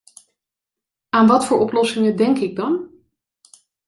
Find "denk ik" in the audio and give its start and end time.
2.15-2.55